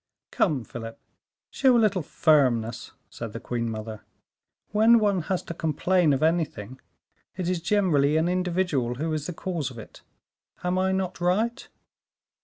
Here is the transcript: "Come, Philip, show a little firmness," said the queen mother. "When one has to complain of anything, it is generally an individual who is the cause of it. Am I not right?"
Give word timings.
"Come, 0.31 0.63
Philip, 0.63 0.97
show 1.51 1.77
a 1.77 1.77
little 1.77 2.01
firmness," 2.01 2.93
said 3.11 3.33
the 3.33 3.39
queen 3.39 3.69
mother. 3.69 4.01
"When 4.71 4.97
one 4.97 5.21
has 5.29 5.43
to 5.43 5.53
complain 5.53 6.11
of 6.11 6.23
anything, 6.23 6.81
it 7.37 7.47
is 7.47 7.61
generally 7.61 8.17
an 8.17 8.27
individual 8.27 8.95
who 8.95 9.13
is 9.13 9.27
the 9.27 9.31
cause 9.33 9.69
of 9.69 9.77
it. 9.77 10.01
Am 10.63 10.79
I 10.79 10.91
not 10.91 11.21
right?" 11.21 11.67